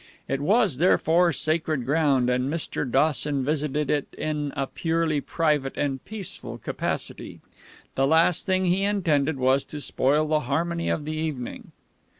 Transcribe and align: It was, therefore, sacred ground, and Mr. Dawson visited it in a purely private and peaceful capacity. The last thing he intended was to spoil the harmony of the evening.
It 0.27 0.41
was, 0.41 0.79
therefore, 0.79 1.31
sacred 1.31 1.85
ground, 1.85 2.27
and 2.27 2.51
Mr. 2.51 2.89
Dawson 2.89 3.45
visited 3.45 3.91
it 3.91 4.07
in 4.17 4.51
a 4.55 4.65
purely 4.65 5.21
private 5.21 5.77
and 5.77 6.03
peaceful 6.05 6.57
capacity. 6.57 7.39
The 7.93 8.07
last 8.07 8.47
thing 8.47 8.65
he 8.65 8.83
intended 8.83 9.37
was 9.37 9.63
to 9.65 9.79
spoil 9.79 10.25
the 10.25 10.39
harmony 10.39 10.89
of 10.89 11.05
the 11.05 11.13
evening. 11.13 11.71